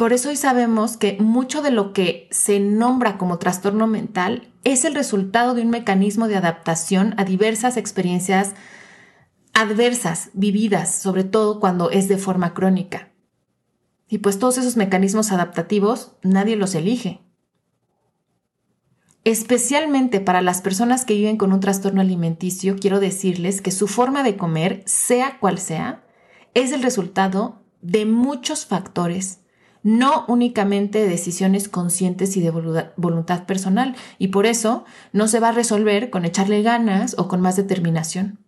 Por 0.01 0.13
eso 0.13 0.29
hoy 0.29 0.35
sabemos 0.35 0.97
que 0.97 1.17
mucho 1.19 1.61
de 1.61 1.69
lo 1.69 1.93
que 1.93 2.27
se 2.31 2.59
nombra 2.59 3.19
como 3.19 3.37
trastorno 3.37 3.85
mental 3.85 4.51
es 4.63 4.83
el 4.83 4.95
resultado 4.95 5.53
de 5.53 5.61
un 5.61 5.69
mecanismo 5.69 6.27
de 6.27 6.37
adaptación 6.37 7.13
a 7.17 7.23
diversas 7.23 7.77
experiencias 7.77 8.55
adversas, 9.53 10.31
vividas, 10.33 10.95
sobre 10.95 11.23
todo 11.23 11.59
cuando 11.59 11.91
es 11.91 12.07
de 12.07 12.17
forma 12.17 12.55
crónica. 12.55 13.11
Y 14.07 14.17
pues 14.17 14.39
todos 14.39 14.57
esos 14.57 14.75
mecanismos 14.75 15.31
adaptativos 15.31 16.13
nadie 16.23 16.55
los 16.55 16.73
elige. 16.73 17.21
Especialmente 19.23 20.19
para 20.19 20.41
las 20.41 20.63
personas 20.63 21.05
que 21.05 21.13
viven 21.13 21.37
con 21.37 21.53
un 21.53 21.59
trastorno 21.59 22.01
alimenticio, 22.01 22.75
quiero 22.75 22.99
decirles 22.99 23.61
que 23.61 23.69
su 23.69 23.87
forma 23.87 24.23
de 24.23 24.35
comer, 24.35 24.81
sea 24.87 25.37
cual 25.37 25.59
sea, 25.59 26.03
es 26.55 26.71
el 26.71 26.81
resultado 26.81 27.61
de 27.83 28.07
muchos 28.07 28.65
factores, 28.65 29.41
no 29.83 30.25
únicamente 30.27 30.99
de 30.99 31.07
decisiones 31.07 31.69
conscientes 31.69 32.37
y 32.37 32.41
de 32.41 32.51
voluntad 32.97 33.45
personal, 33.45 33.95
y 34.17 34.27
por 34.27 34.45
eso 34.45 34.85
no 35.11 35.27
se 35.27 35.39
va 35.39 35.49
a 35.49 35.53
resolver 35.53 36.09
con 36.09 36.25
echarle 36.25 36.61
ganas 36.61 37.15
o 37.17 37.27
con 37.27 37.41
más 37.41 37.55
determinación. 37.55 38.39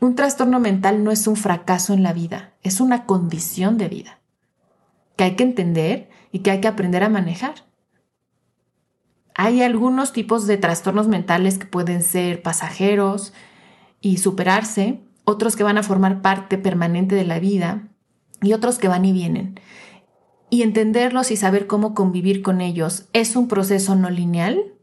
Un 0.00 0.14
trastorno 0.14 0.60
mental 0.60 1.04
no 1.04 1.10
es 1.10 1.26
un 1.26 1.36
fracaso 1.36 1.92
en 1.92 2.02
la 2.02 2.14
vida, 2.14 2.54
es 2.62 2.80
una 2.80 3.04
condición 3.04 3.76
de 3.76 3.88
vida 3.88 4.20
que 5.16 5.24
hay 5.24 5.36
que 5.36 5.44
entender 5.44 6.08
y 6.32 6.38
que 6.38 6.50
hay 6.50 6.62
que 6.62 6.68
aprender 6.68 7.04
a 7.04 7.10
manejar. 7.10 7.66
Hay 9.34 9.60
algunos 9.60 10.14
tipos 10.14 10.46
de 10.46 10.56
trastornos 10.56 11.08
mentales 11.08 11.58
que 11.58 11.66
pueden 11.66 12.02
ser 12.02 12.40
pasajeros 12.40 13.34
y 14.00 14.16
superarse, 14.16 15.02
otros 15.24 15.56
que 15.56 15.62
van 15.62 15.76
a 15.76 15.82
formar 15.82 16.22
parte 16.22 16.56
permanente 16.56 17.14
de 17.14 17.26
la 17.26 17.38
vida 17.38 17.89
y 18.42 18.52
otros 18.52 18.78
que 18.78 18.88
van 18.88 19.04
y 19.04 19.12
vienen. 19.12 19.60
Y 20.50 20.62
entenderlos 20.62 21.30
y 21.30 21.36
saber 21.36 21.66
cómo 21.66 21.94
convivir 21.94 22.42
con 22.42 22.60
ellos 22.60 23.08
es 23.12 23.36
un 23.36 23.48
proceso 23.48 23.94
no 23.94 24.10
lineal, 24.10 24.74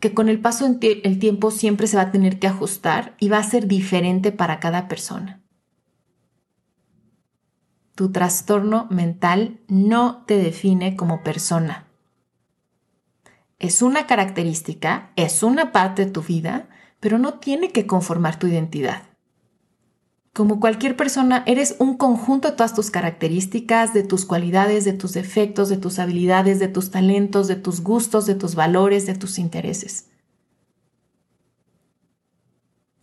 que 0.00 0.14
con 0.14 0.28
el 0.28 0.40
paso 0.40 0.68
del 0.68 1.18
tiempo 1.18 1.50
siempre 1.50 1.86
se 1.86 1.96
va 1.96 2.02
a 2.02 2.10
tener 2.10 2.38
que 2.38 2.48
ajustar 2.48 3.14
y 3.20 3.28
va 3.28 3.38
a 3.38 3.44
ser 3.44 3.68
diferente 3.68 4.32
para 4.32 4.58
cada 4.58 4.88
persona. 4.88 5.42
Tu 7.94 8.10
trastorno 8.10 8.88
mental 8.90 9.60
no 9.68 10.24
te 10.26 10.38
define 10.38 10.96
como 10.96 11.22
persona. 11.22 11.86
Es 13.58 13.80
una 13.80 14.08
característica, 14.08 15.12
es 15.14 15.44
una 15.44 15.70
parte 15.70 16.06
de 16.06 16.10
tu 16.10 16.22
vida, 16.22 16.68
pero 16.98 17.18
no 17.18 17.34
tiene 17.34 17.70
que 17.70 17.86
conformar 17.86 18.38
tu 18.38 18.48
identidad. 18.48 19.11
Como 20.34 20.60
cualquier 20.60 20.96
persona, 20.96 21.42
eres 21.46 21.76
un 21.78 21.98
conjunto 21.98 22.48
de 22.48 22.56
todas 22.56 22.74
tus 22.74 22.90
características, 22.90 23.92
de 23.92 24.02
tus 24.02 24.24
cualidades, 24.24 24.86
de 24.86 24.94
tus 24.94 25.12
defectos, 25.12 25.68
de 25.68 25.76
tus 25.76 25.98
habilidades, 25.98 26.58
de 26.58 26.68
tus 26.68 26.90
talentos, 26.90 27.48
de 27.48 27.56
tus 27.56 27.82
gustos, 27.82 28.24
de 28.24 28.34
tus 28.34 28.54
valores, 28.54 29.04
de 29.04 29.14
tus 29.14 29.38
intereses. 29.38 30.06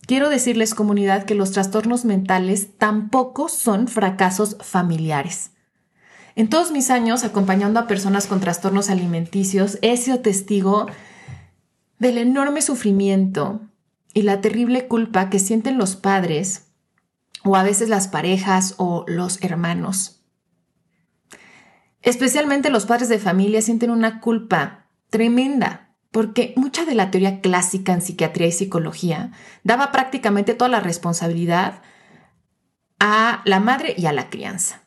Quiero 0.06 0.28
decirles, 0.28 0.74
comunidad, 0.74 1.24
que 1.24 1.36
los 1.36 1.52
trastornos 1.52 2.04
mentales 2.04 2.76
tampoco 2.78 3.48
son 3.48 3.86
fracasos 3.86 4.56
familiares. 4.60 5.52
En 6.34 6.48
todos 6.48 6.72
mis 6.72 6.90
años 6.90 7.22
acompañando 7.22 7.78
a 7.78 7.86
personas 7.86 8.26
con 8.26 8.40
trastornos 8.40 8.90
alimenticios, 8.90 9.78
he 9.82 9.96
sido 9.96 10.18
testigo 10.18 10.86
del 12.00 12.18
enorme 12.18 12.60
sufrimiento 12.60 13.60
y 14.14 14.22
la 14.22 14.40
terrible 14.40 14.88
culpa 14.88 15.30
que 15.30 15.38
sienten 15.38 15.78
los 15.78 15.94
padres 15.94 16.69
o 17.44 17.56
a 17.56 17.62
veces 17.62 17.88
las 17.88 18.08
parejas 18.08 18.74
o 18.78 19.04
los 19.06 19.42
hermanos. 19.42 20.22
Especialmente 22.02 22.70
los 22.70 22.86
padres 22.86 23.08
de 23.08 23.18
familia 23.18 23.62
sienten 23.62 23.90
una 23.90 24.20
culpa 24.20 24.86
tremenda, 25.10 25.94
porque 26.10 26.54
mucha 26.56 26.84
de 26.84 26.94
la 26.94 27.10
teoría 27.10 27.40
clásica 27.40 27.92
en 27.92 28.02
psiquiatría 28.02 28.48
y 28.48 28.52
psicología 28.52 29.32
daba 29.64 29.92
prácticamente 29.92 30.54
toda 30.54 30.70
la 30.70 30.80
responsabilidad 30.80 31.82
a 32.98 33.42
la 33.44 33.60
madre 33.60 33.94
y 33.96 34.06
a 34.06 34.12
la 34.12 34.30
crianza. 34.30 34.82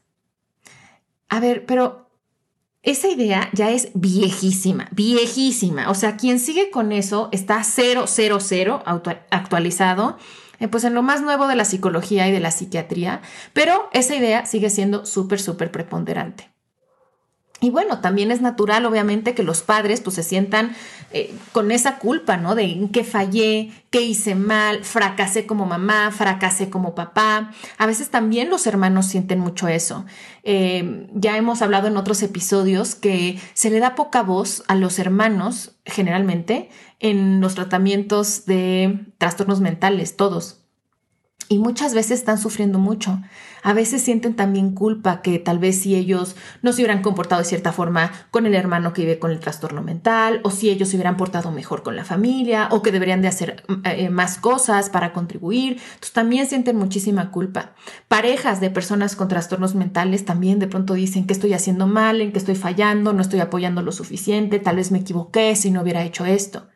A 1.29 1.39
ver, 1.39 1.65
pero 1.65 2.11
esa 2.83 3.07
idea 3.07 3.49
ya 3.53 3.71
es 3.71 3.89
viejísima, 3.93 4.89
viejísima. 4.91 5.89
O 5.89 5.95
sea, 5.95 6.17
quien 6.17 6.39
sigue 6.39 6.69
con 6.69 6.91
eso 6.91 7.29
está 7.31 7.63
cero, 7.63 8.05
cero, 8.07 8.39
cero 8.39 8.83
actualizado 8.85 10.17
pues 10.67 10.83
en 10.83 10.93
lo 10.93 11.01
más 11.01 11.21
nuevo 11.21 11.47
de 11.47 11.55
la 11.55 11.65
psicología 11.65 12.27
y 12.27 12.31
de 12.31 12.39
la 12.39 12.51
psiquiatría, 12.51 13.21
pero 13.53 13.89
esa 13.91 14.15
idea 14.15 14.45
sigue 14.45 14.69
siendo 14.69 15.05
súper, 15.05 15.39
súper 15.39 15.71
preponderante. 15.71 16.52
Y 17.63 17.69
bueno, 17.69 17.99
también 17.99 18.29
es 18.29 18.41
natural, 18.41 18.85
obviamente, 18.85 19.33
que 19.33 19.41
los 19.41 19.61
padres 19.61 20.01
pues 20.01 20.17
se 20.17 20.23
sientan 20.23 20.75
eh, 21.13 21.33
con 21.53 21.71
esa 21.71 21.97
culpa, 21.97 22.35
¿no? 22.35 22.55
De 22.55 22.89
qué 22.91 23.05
fallé, 23.05 23.71
qué 23.89 24.01
hice 24.01 24.35
mal, 24.35 24.83
fracasé 24.83 25.45
como 25.45 25.65
mamá, 25.65 26.11
fracasé 26.11 26.69
como 26.69 26.93
papá. 26.93 27.53
A 27.77 27.85
veces 27.85 28.09
también 28.09 28.49
los 28.49 28.67
hermanos 28.67 29.05
sienten 29.05 29.39
mucho 29.39 29.69
eso. 29.69 30.05
Eh, 30.43 31.07
ya 31.13 31.37
hemos 31.37 31.61
hablado 31.61 31.87
en 31.87 31.95
otros 31.95 32.21
episodios 32.21 32.95
que 32.95 33.39
se 33.53 33.69
le 33.69 33.79
da 33.79 33.95
poca 33.95 34.23
voz 34.23 34.65
a 34.67 34.75
los 34.75 34.99
hermanos, 34.99 35.77
generalmente, 35.85 36.69
en 36.99 37.39
los 37.39 37.55
tratamientos 37.55 38.45
de 38.45 39.05
trastornos 39.19 39.61
mentales, 39.61 40.17
todos 40.17 40.62
y 41.49 41.59
muchas 41.59 41.93
veces 41.93 42.19
están 42.19 42.37
sufriendo 42.37 42.79
mucho. 42.79 43.21
A 43.63 43.73
veces 43.73 44.01
sienten 44.01 44.35
también 44.35 44.75
culpa 44.75 45.21
que 45.21 45.39
tal 45.39 45.57
vez 45.57 45.79
si 45.79 45.95
ellos 45.95 46.35
no 46.61 46.73
se 46.73 46.81
hubieran 46.81 47.01
comportado 47.01 47.41
de 47.41 47.47
cierta 47.47 47.71
forma 47.71 48.11
con 48.29 48.45
el 48.45 48.55
hermano 48.55 48.91
que 48.91 49.03
vive 49.03 49.19
con 49.19 49.31
el 49.31 49.39
trastorno 49.39 49.81
mental, 49.81 50.41
o 50.43 50.51
si 50.51 50.69
ellos 50.69 50.89
se 50.89 50.97
hubieran 50.97 51.15
portado 51.15 51.51
mejor 51.51 51.81
con 51.81 51.95
la 51.95 52.03
familia, 52.03 52.67
o 52.71 52.81
que 52.81 52.91
deberían 52.91 53.21
de 53.21 53.29
hacer 53.29 53.63
eh, 53.85 54.09
más 54.09 54.37
cosas 54.37 54.89
para 54.89 55.13
contribuir. 55.13 55.73
Entonces 55.73 56.13
también 56.13 56.47
sienten 56.47 56.77
muchísima 56.77 57.31
culpa. 57.31 57.71
Parejas 58.07 58.59
de 58.59 58.69
personas 58.69 59.15
con 59.15 59.27
trastornos 59.27 59.75
mentales 59.75 60.25
también 60.25 60.59
de 60.59 60.67
pronto 60.67 60.93
dicen 60.93 61.25
que 61.25 61.33
estoy 61.33 61.53
haciendo 61.53 61.87
mal, 61.87 62.21
en 62.21 62.31
que 62.31 62.39
estoy 62.39 62.55
fallando, 62.55 63.13
no 63.13 63.21
estoy 63.21 63.39
apoyando 63.39 63.81
lo 63.81 63.91
suficiente, 63.91 64.59
tal 64.59 64.75
vez 64.75 64.91
me 64.91 64.99
equivoqué 64.99 65.55
si 65.55 65.71
no 65.71 65.81
hubiera 65.81 66.03
hecho 66.03 66.25
esto. 66.25 66.67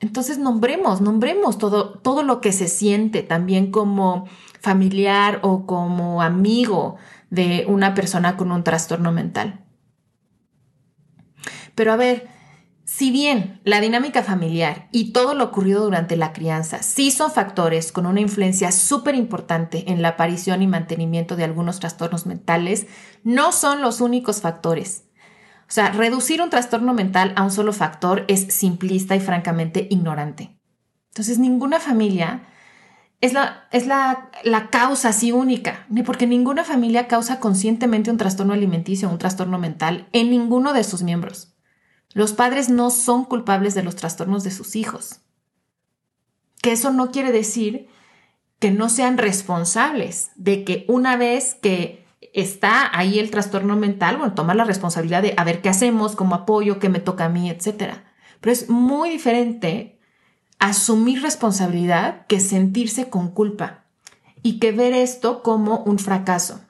Entonces 0.00 0.38
nombremos, 0.38 1.00
nombremos 1.00 1.58
todo, 1.58 1.98
todo 1.98 2.22
lo 2.22 2.40
que 2.40 2.52
se 2.52 2.68
siente 2.68 3.22
también 3.22 3.70
como 3.70 4.26
familiar 4.60 5.40
o 5.42 5.66
como 5.66 6.22
amigo 6.22 6.96
de 7.30 7.64
una 7.68 7.94
persona 7.94 8.36
con 8.36 8.52
un 8.52 8.62
trastorno 8.62 9.10
mental. 9.10 9.64
Pero 11.74 11.92
a 11.92 11.96
ver, 11.96 12.28
si 12.84 13.10
bien 13.10 13.60
la 13.64 13.80
dinámica 13.80 14.22
familiar 14.22 14.88
y 14.92 15.12
todo 15.12 15.34
lo 15.34 15.44
ocurrido 15.44 15.82
durante 15.82 16.16
la 16.16 16.32
crianza 16.32 16.82
sí 16.82 17.10
son 17.10 17.32
factores 17.32 17.90
con 17.90 18.06
una 18.06 18.20
influencia 18.20 18.70
súper 18.70 19.14
importante 19.14 19.90
en 19.90 20.02
la 20.02 20.10
aparición 20.10 20.62
y 20.62 20.68
mantenimiento 20.68 21.36
de 21.36 21.44
algunos 21.44 21.80
trastornos 21.80 22.26
mentales, 22.26 22.86
no 23.24 23.50
son 23.50 23.80
los 23.82 24.00
únicos 24.00 24.40
factores. 24.40 25.05
O 25.68 25.72
sea, 25.72 25.90
reducir 25.90 26.40
un 26.40 26.50
trastorno 26.50 26.94
mental 26.94 27.32
a 27.36 27.42
un 27.42 27.50
solo 27.50 27.72
factor 27.72 28.24
es 28.28 28.54
simplista 28.54 29.16
y 29.16 29.20
francamente 29.20 29.88
ignorante. 29.90 30.56
Entonces, 31.08 31.38
ninguna 31.38 31.80
familia 31.80 32.46
es 33.20 33.32
la, 33.32 33.66
es 33.72 33.86
la, 33.86 34.30
la 34.44 34.70
causa 34.70 35.08
así 35.08 35.32
única, 35.32 35.86
porque 36.04 36.26
ninguna 36.26 36.62
familia 36.62 37.08
causa 37.08 37.40
conscientemente 37.40 38.10
un 38.10 38.18
trastorno 38.18 38.52
alimenticio 38.52 39.08
o 39.08 39.12
un 39.12 39.18
trastorno 39.18 39.58
mental 39.58 40.08
en 40.12 40.30
ninguno 40.30 40.72
de 40.72 40.84
sus 40.84 41.02
miembros. 41.02 41.54
Los 42.12 42.32
padres 42.32 42.68
no 42.68 42.90
son 42.90 43.24
culpables 43.24 43.74
de 43.74 43.82
los 43.82 43.96
trastornos 43.96 44.44
de 44.44 44.50
sus 44.50 44.76
hijos. 44.76 45.20
Que 46.62 46.72
eso 46.72 46.92
no 46.92 47.10
quiere 47.10 47.32
decir 47.32 47.88
que 48.58 48.70
no 48.70 48.88
sean 48.88 49.18
responsables 49.18 50.30
de 50.36 50.64
que 50.64 50.84
una 50.88 51.16
vez 51.16 51.54
que 51.54 52.05
está 52.36 52.90
ahí 52.96 53.18
el 53.18 53.30
trastorno 53.30 53.76
mental, 53.76 54.18
bueno, 54.18 54.34
tomar 54.34 54.56
la 54.56 54.64
responsabilidad 54.64 55.22
de 55.22 55.32
a 55.38 55.44
ver 55.44 55.62
qué 55.62 55.70
hacemos, 55.70 56.14
como 56.14 56.34
apoyo, 56.34 56.78
qué 56.78 56.90
me 56.90 57.00
toca 57.00 57.24
a 57.24 57.28
mí, 57.30 57.48
etcétera. 57.50 58.04
Pero 58.40 58.52
es 58.52 58.68
muy 58.68 59.08
diferente 59.08 59.98
asumir 60.58 61.22
responsabilidad 61.22 62.26
que 62.26 62.40
sentirse 62.40 63.08
con 63.08 63.30
culpa 63.30 63.84
y 64.42 64.58
que 64.58 64.70
ver 64.70 64.92
esto 64.92 65.42
como 65.42 65.78
un 65.78 65.98
fracaso. 65.98 66.60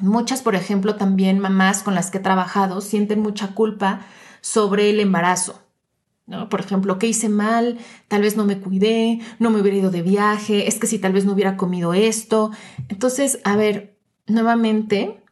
Muchas, 0.00 0.42
por 0.42 0.54
ejemplo, 0.54 0.96
también 0.96 1.38
mamás 1.38 1.82
con 1.82 1.94
las 1.94 2.10
que 2.10 2.18
he 2.18 2.20
trabajado 2.22 2.82
sienten 2.82 3.20
mucha 3.20 3.54
culpa 3.54 4.02
sobre 4.42 4.90
el 4.90 5.00
embarazo. 5.00 5.62
¿no? 6.26 6.50
Por 6.50 6.60
ejemplo, 6.60 6.98
¿qué 6.98 7.06
hice 7.06 7.30
mal? 7.30 7.78
Tal 8.08 8.20
vez 8.20 8.36
no 8.36 8.44
me 8.44 8.60
cuidé, 8.60 9.20
no 9.38 9.50
me 9.50 9.60
hubiera 9.60 9.78
ido 9.78 9.90
de 9.90 10.02
viaje, 10.02 10.68
es 10.68 10.78
que 10.78 10.86
si 10.86 10.98
tal 10.98 11.14
vez 11.14 11.24
no 11.24 11.32
hubiera 11.32 11.56
comido 11.56 11.94
esto. 11.94 12.50
Entonces, 12.88 13.40
a 13.44 13.56
ver, 13.56 13.97
nuevamente, 14.28 15.22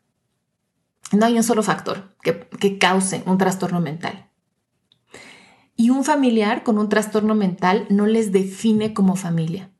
no 1.13 1.27
hay 1.27 1.37
un 1.37 1.43
solo 1.43 1.63
factor 1.63 2.17
que, 2.23 2.79
cause 2.79 3.23
un 3.27 3.39
trastorno 3.39 3.81
mental. 3.81 4.31
Y 5.77 5.91
un 5.91 6.05
familiar 6.05 6.63
con 6.63 6.79
un 6.79 6.89
trastorno 6.89 7.35
mental 7.35 7.87
no 7.91 8.07
les 8.07 8.33
define 8.33 8.95
como 8.95 9.15
familia. 9.15 9.71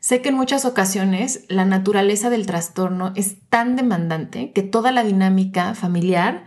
Sé 0.00 0.20
que 0.20 0.28
en 0.28 0.34
muchas 0.34 0.64
ocasiones 0.64 1.44
la 1.48 1.64
naturaleza 1.64 2.28
del 2.30 2.46
trastorno 2.46 3.12
es 3.16 3.48
tan 3.48 3.76
demandante 3.76 4.52
que 4.52 4.62
toda 4.62 4.92
la 4.92 5.04
dinámica 5.04 5.74
familiar 5.74 6.44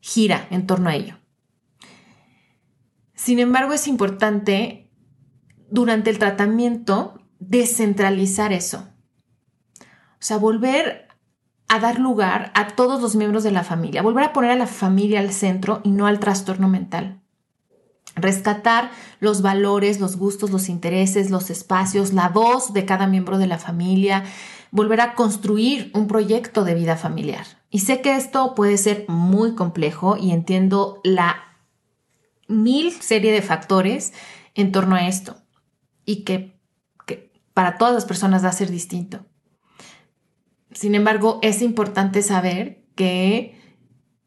gira 0.00 0.46
en 0.50 0.66
torno 0.66 0.90
a 0.90 0.94
ello. 0.94 1.18
Sin 3.14 3.38
embargo, 3.38 3.72
es 3.72 3.88
importante 3.88 4.90
durante 5.70 6.10
el 6.10 6.18
tratamiento 6.18 7.22
descentralizar 7.38 8.52
eso. 8.52 8.88
O 10.20 10.24
sea, 10.24 10.38
volver 10.38 11.08
a 11.68 11.78
dar 11.78 11.98
lugar 11.98 12.50
a 12.54 12.68
todos 12.68 13.00
los 13.00 13.14
miembros 13.14 13.44
de 13.44 13.52
la 13.52 13.62
familia, 13.62 14.02
volver 14.02 14.24
a 14.24 14.32
poner 14.32 14.50
a 14.50 14.56
la 14.56 14.66
familia 14.66 15.20
al 15.20 15.32
centro 15.32 15.80
y 15.84 15.90
no 15.90 16.06
al 16.06 16.18
trastorno 16.18 16.66
mental. 16.68 17.20
Rescatar 18.16 18.90
los 19.20 19.42
valores, 19.42 20.00
los 20.00 20.16
gustos, 20.16 20.50
los 20.50 20.68
intereses, 20.68 21.30
los 21.30 21.50
espacios, 21.50 22.12
la 22.12 22.30
voz 22.30 22.72
de 22.72 22.84
cada 22.84 23.06
miembro 23.06 23.38
de 23.38 23.46
la 23.46 23.58
familia, 23.58 24.24
volver 24.70 25.00
a 25.00 25.14
construir 25.14 25.90
un 25.94 26.08
proyecto 26.08 26.64
de 26.64 26.74
vida 26.74 26.96
familiar. 26.96 27.46
Y 27.70 27.80
sé 27.80 28.00
que 28.00 28.16
esto 28.16 28.54
puede 28.54 28.76
ser 28.78 29.04
muy 29.06 29.54
complejo 29.54 30.16
y 30.16 30.32
entiendo 30.32 31.00
la 31.04 31.36
mil 32.48 32.92
serie 32.92 33.30
de 33.30 33.42
factores 33.42 34.14
en 34.54 34.72
torno 34.72 34.96
a 34.96 35.06
esto 35.06 35.36
y 36.06 36.24
que, 36.24 36.58
que 37.06 37.30
para 37.52 37.76
todas 37.76 37.94
las 37.94 38.06
personas 38.06 38.42
va 38.42 38.48
a 38.48 38.52
ser 38.52 38.70
distinto. 38.70 39.27
Sin 40.72 40.94
embargo, 40.94 41.38
es 41.42 41.62
importante 41.62 42.22
saber 42.22 42.84
que 42.94 43.58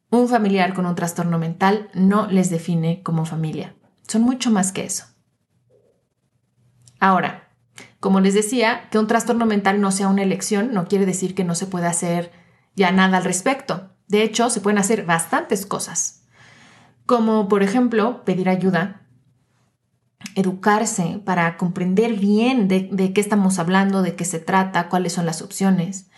un 0.10 0.28
familiar 0.28 0.74
con 0.74 0.86
un 0.86 0.96
trastorno 0.96 1.38
mental 1.40 1.90
no 1.94 2.28
les 2.28 2.50
define 2.50 3.02
como 3.04 3.26
familia. 3.26 3.76
Son 4.08 4.22
mucho 4.24 4.52
más 4.52 4.72
que 4.72 4.84
eso. 4.84 5.06
Ahora, 7.00 7.50
como 8.00 8.20
les 8.20 8.34
decía, 8.34 8.90
que 8.92 9.00
un 9.00 9.08
trastorno 9.08 9.46
mental 9.46 9.80
no 9.80 9.92
sea 9.92 10.08
una 10.08 10.24
elección 10.24 10.74
no 10.74 10.88
quiere 10.88 11.06
decir 11.06 11.34
que 11.34 11.44
no 11.44 11.56
se 11.56 11.68
pueda 11.68 11.90
hacer 11.90 12.32
ya 12.76 12.92
nada 12.92 13.18
al 13.18 13.24
respecto. 13.24 13.90
De 14.08 14.24
hecho, 14.24 14.50
se 14.50 14.62
pueden 14.62 14.78
hacer 14.78 15.06
bastantes 15.06 15.66
cosas, 15.66 16.24
como 17.06 17.48
por 17.48 17.64
ejemplo 17.64 18.26
pedir 18.26 18.50
ayuda, 18.50 19.02
educarse 20.36 21.22
para 21.26 21.58
comprender 21.58 22.14
bien 22.14 22.68
de, 22.68 23.14
qué 23.14 23.22
estamos 23.22 23.58
hablando, 23.58 24.02
de 24.02 24.16
qué 24.16 24.26
se 24.26 24.40
trata, 24.40 24.90
cuáles 24.90 25.14
son 25.14 25.26
las 25.26 25.42
opciones, 25.42 26.11